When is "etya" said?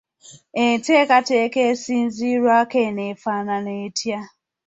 3.85-4.19